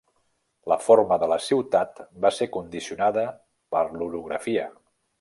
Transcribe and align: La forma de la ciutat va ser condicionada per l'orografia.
La 0.71 0.77
forma 0.85 1.17
de 1.25 1.29
la 1.33 1.37
ciutat 1.49 2.03
va 2.25 2.33
ser 2.39 2.49
condicionada 2.57 3.29
per 3.77 3.87
l'orografia. 4.01 4.69